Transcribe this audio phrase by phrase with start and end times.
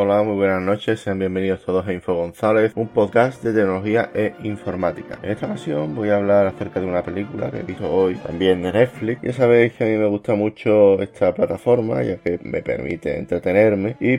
[0.00, 4.32] Hola, muy buenas noches, sean bienvenidos todos a Info González, un podcast de tecnología e
[4.44, 5.18] informática.
[5.24, 8.70] En esta ocasión voy a hablar acerca de una película que he hoy también de
[8.70, 9.20] Netflix.
[9.22, 13.96] Ya sabéis que a mí me gusta mucho esta plataforma ya que me permite entretenerme
[13.98, 14.18] y,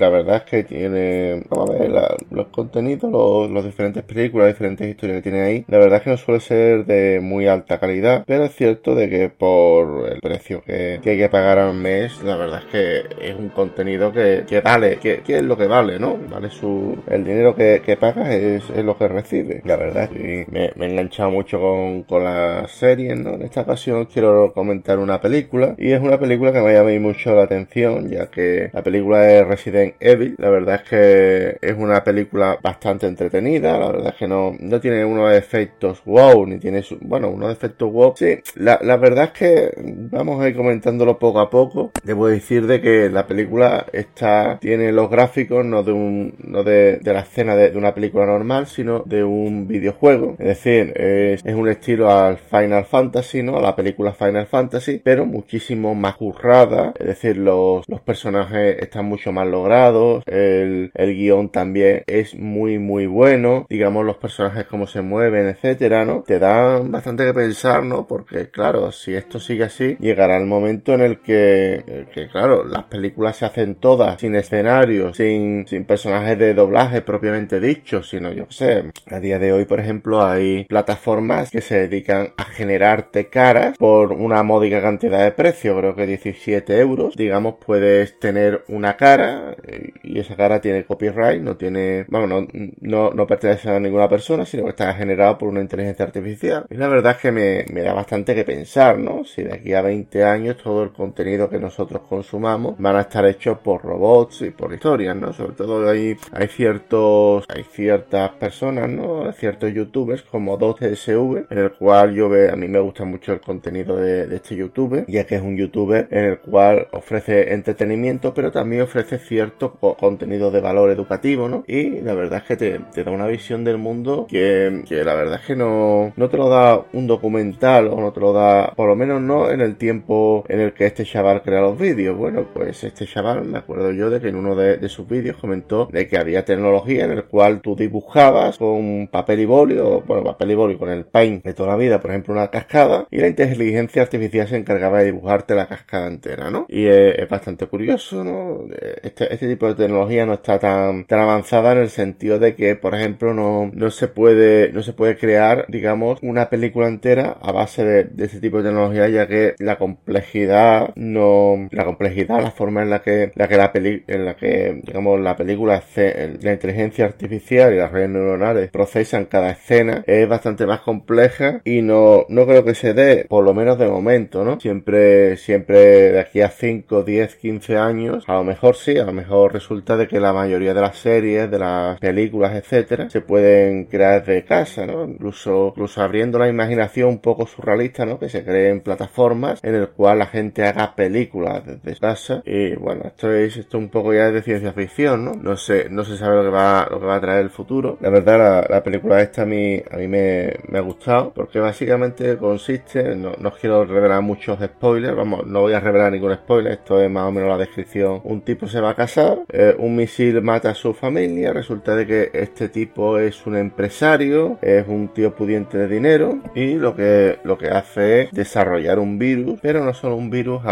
[0.00, 1.92] la verdad es que tiene, vamos a ver,
[2.32, 6.16] los contenidos, los, diferentes películas, diferentes historias que tiene ahí, la verdad es que no
[6.16, 10.98] suele ser de muy alta calidad, pero es cierto de que por el precio que,
[11.04, 14.96] hay que pagar al mes, la verdad es que es un contenido que, que vale,
[14.96, 16.16] que qué, es lo que vale, ¿no?
[16.30, 19.62] Vale su, el dinero que, pagas es, es, lo que recibe.
[19.64, 23.34] La verdad, y me, me, he enganchado mucho con, con las series, ¿no?
[23.34, 27.34] En esta ocasión quiero comentar una película y es una película que me llama mucho
[27.34, 30.34] la atención, ya que la película es Resident Evil.
[30.38, 34.80] La verdad es que es una película bastante entretenida, la verdad es que no, no
[34.80, 38.14] tiene unos efectos wow, ni tiene, su, bueno, unos efectos wow.
[38.16, 39.70] Sí, la, la verdad es que
[40.10, 41.92] vamos a ir comentándolo poco a poco.
[42.02, 46.98] Debo decir de que la película está, tiene los gráficos no de un no de,
[46.98, 50.36] de la escena de, una película normal sino de un videojuego.
[50.38, 55.26] Es decir es, un estilo al Final Fantasy no a la película Final Fantasy pero
[55.26, 56.92] muchísimo más currada.
[56.98, 60.22] Es decir los, los personajes están mucho más logrados.
[60.26, 63.66] El, el guion también es muy muy bueno.
[63.68, 68.50] Digamos los personajes cómo se mueven etcétera no te dan bastante que pensar no porque
[68.50, 73.36] claro si esto sigue así llegará el momento en el que, que claro las películas
[73.36, 78.84] se hacen todas sin escenario sin, sin personajes de doblaje propiamente dicho, sino yo sé,
[79.06, 84.12] a día de hoy, por ejemplo, hay plataformas que se dedican a generarte caras por
[84.12, 89.56] una módica cantidad de precio, creo que 17 euros, digamos, puedes tener una cara
[90.02, 92.46] y esa cara tiene copyright, no tiene, bueno,
[92.80, 96.66] no, no, pertenece a ninguna persona, sino que está generado por una inteligencia artificial.
[96.68, 99.24] Y la verdad es que me, me da bastante que pensar, ¿no?
[99.24, 103.24] Si de aquí a 20 años todo el contenido que nosotros consumamos van a estar
[103.26, 105.32] hechos por robots y por ¿no?
[105.32, 109.30] Sobre todo hay, hay ciertos, hay ciertas personas, ¿no?
[109.32, 113.40] Ciertos youtubers como 2DSV, en el cual yo veo, a mí me gusta mucho el
[113.40, 118.32] contenido de, de este youtuber, ya que es un youtuber en el cual ofrece entretenimiento,
[118.32, 121.64] pero también ofrece cierto contenido de valor educativo, ¿no?
[121.66, 125.14] Y la verdad es que te, te da una visión del mundo que, que, la
[125.14, 128.72] verdad es que no, no te lo da un documental o no te lo da,
[128.74, 132.16] por lo menos no en el tiempo en el que este chaval crea los vídeos.
[132.16, 135.36] Bueno, pues este chaval, me acuerdo yo de que en uno de, de sus vídeos
[135.36, 140.24] comentó de que había tecnología en el cual tú dibujabas con papel y boli bueno
[140.24, 143.18] papel y boli con el paint de toda la vida por ejemplo una cascada y
[143.18, 148.24] la inteligencia artificial se encargaba de dibujarte la cascada entera no y es, bastante curioso
[148.24, 148.64] no
[149.02, 152.76] este, este, tipo de tecnología no está tan tan avanzada en el sentido de que
[152.76, 157.52] por ejemplo no no se puede no se puede crear digamos una película entera a
[157.52, 162.50] base de, de este tipo de tecnología ya que la complejidad no la complejidad la
[162.50, 167.72] forma en la que la que en la que digamos, la película, la inteligencia artificial
[167.72, 172.64] y las redes neuronales procesan cada escena es bastante más compleja y no, no creo
[172.64, 174.60] que se dé, por lo menos de momento, ¿no?
[174.60, 179.12] Siempre, siempre de aquí a 5, 10, 15 años, a lo mejor sí, a lo
[179.12, 183.84] mejor resulta de que la mayoría de las series, de las películas, etcétera, se pueden
[183.84, 185.04] crear desde casa, ¿no?
[185.04, 188.18] Incluso, incluso abriendo la imaginación un poco surrealista, ¿no?
[188.18, 193.04] Que se creen plataformas en el cual la gente haga películas desde casa y bueno,
[193.06, 195.56] esto es, esto un poco ya de ciencia ficción, ¿no?
[195.56, 197.98] Sé, no se sabe lo que va, lo que va a traer el futuro.
[198.00, 203.52] La verdad, la, película esta a mí, me, ha gustado, porque básicamente consiste, no, no
[203.52, 207.32] quiero revelar muchos spoilers, vamos, no voy a revelar ningún spoiler, esto es más o
[207.32, 208.20] menos la descripción.
[208.24, 212.06] Un tipo se va a casar, eh, un misil mata a su familia, resulta de
[212.06, 217.38] que este tipo es un empresario, es un tío pudiente de dinero, y lo que,
[217.44, 220.62] lo que hace es desarrollar un virus, pero no solo un virus,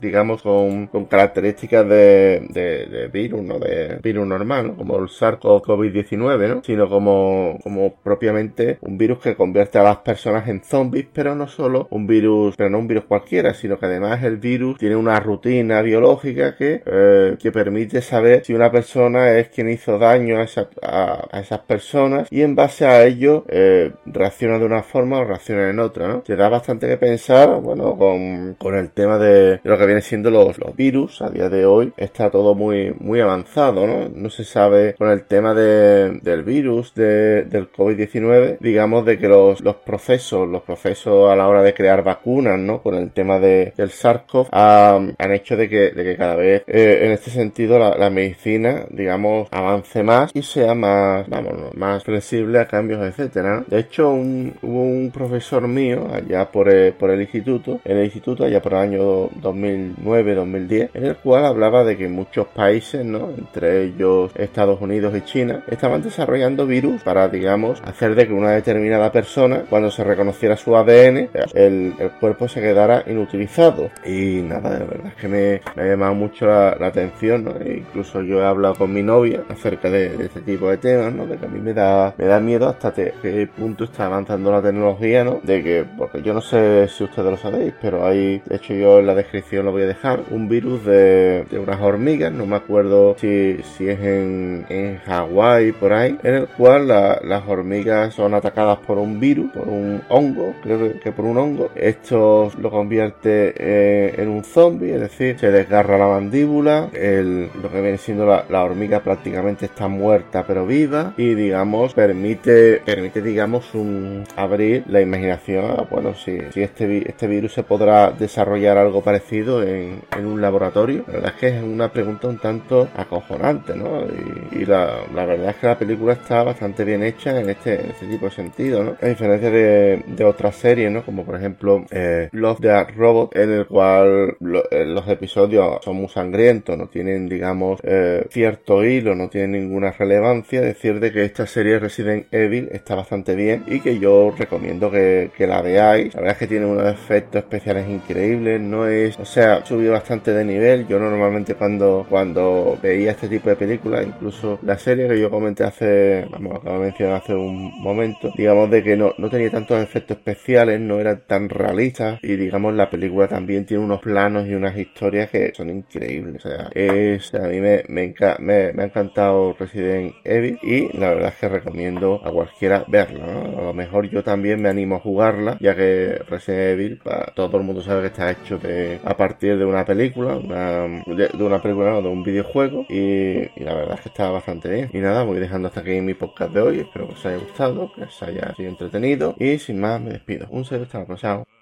[0.00, 3.58] digamos, con, características de, de virus, ¿no?
[3.58, 6.62] De virus normal, Como el SARS-CoV-19, ¿no?
[6.64, 11.48] Sino como, como propiamente un virus que convierte a las personas en zombies, pero no
[11.48, 15.18] solo un virus, pero no un virus cualquiera, sino que además el virus tiene una
[15.20, 20.44] rutina biológica que, eh, que permite saber si una persona es quien hizo daño a,
[20.44, 25.24] esa, a, esas personas y en base a ello eh, reacciona de una forma o
[25.24, 26.20] reacciona en otra, ¿no?
[26.20, 30.30] Te da bastante que pensar, bueno, con, con el tema de, lo que viene siendo
[30.30, 34.08] los, los virus a día de hoy, está todo muy, muy avanzado, ¿no?
[34.08, 39.28] No se sabe con el tema de, del virus, de, del COVID-19, digamos de que
[39.28, 42.82] los, los procesos, los procesos a la hora de crear vacunas, ¿no?
[42.82, 47.00] Con el tema de, del SARS-CoV han hecho de que, de que cada vez, eh,
[47.02, 52.58] en este sentido, la, la, medicina, digamos, avance más y sea más, vamos, más flexible
[52.58, 53.64] a cambios, etcétera.
[53.66, 58.44] De hecho, hubo un profesor mío allá por el, por el instituto, en el instituto
[58.44, 64.32] allá por el año 2009-2010, en el cual hablaba de que muchos países, Entre ellos
[64.34, 69.64] Estados Unidos y China, estaban desarrollando virus para, digamos, hacer de que una determinada persona,
[69.68, 73.90] cuando se reconociera su ADN, el, cuerpo se quedara inutilizado.
[74.04, 77.54] Y nada, de verdad es que me, me ha llamado mucho la, atención.
[77.60, 81.26] E incluso yo he hablado con mi novia acerca de, este tipo de temas, ¿no?
[81.26, 84.62] De que a mí me da, me da miedo hasta qué punto está avanzando la
[84.62, 85.40] tecnología, ¿no?
[85.42, 88.98] De que, porque yo no sé si ustedes lo sabéis, pero hay, de hecho yo
[88.98, 92.56] en la descripción lo voy a dejar, un virus de, de unas hormigas, no me
[92.56, 92.77] acuerdo
[93.18, 98.78] si, si es en, en Hawái, por ahí, en el cual las hormigas son atacadas
[98.78, 101.70] por un virus, por un hongo, creo que, por un hongo.
[101.74, 107.70] Esto lo convierte eh, en un zombie, es decir, se desgarra la mandíbula, el, lo
[107.70, 113.72] que viene siendo la, hormiga prácticamente está muerta pero viva y digamos permite, permite digamos
[113.74, 119.62] un abrir la imaginación, bueno, si, si este, este virus se podrá desarrollar algo parecido
[119.62, 121.04] en, en un laboratorio.
[121.06, 124.04] La verdad es que es una pregunta un tanto acojonante, ¿no?
[124.52, 128.06] Y, la, la, verdad es que la película está bastante bien hecha en este, este
[128.06, 128.96] tipo de sentido, ¿no?
[129.00, 131.04] A diferencia de, otras series, ¿no?
[131.04, 134.36] Como por ejemplo eh, Love the Robot, en el cual
[134.70, 139.92] eh, los episodios son muy sangrientos, no tienen, digamos, eh, cierto hilo, no tienen ninguna
[139.92, 140.60] relevancia.
[140.60, 145.30] Decir de que esta serie Resident Evil está bastante bien y que yo recomiendo que,
[145.36, 146.14] que la veáis.
[146.14, 150.32] La verdad es que tiene unos efectos especiales increíbles, no es, o sea, subió bastante
[150.32, 150.86] de nivel.
[150.86, 155.64] Yo normalmente cuando, cuando veía este tipo de películas, incluso la serie que yo comenté
[155.64, 159.82] hace, vamos, acabo de mencionar hace un momento, digamos de que no, no tenía tantos
[159.82, 164.54] efectos especiales, no eran tan realistas y digamos la película también tiene unos planos y
[164.54, 166.44] unas historias que son increíbles.
[166.44, 171.28] O sea, es, a mí me, me, me, ha encantado Resident Evil y la verdad
[171.28, 173.24] es que recomiendo a cualquiera verla.
[173.58, 177.00] A lo mejor yo también me animo a jugarla, ya que Resident Evil,
[177.34, 181.30] todo el mundo sabe que está hecho de, a partir de una película, una, de,
[181.44, 182.47] una película, no, de un videojuego
[182.88, 184.90] y, y, la verdad es que está bastante bien.
[184.92, 186.80] Y nada, voy dejando hasta aquí mi podcast de hoy.
[186.80, 190.46] Espero que os haya gustado, que os haya sido entretenido y sin más me despido.
[190.50, 191.57] Un saludo, hasta la próxima.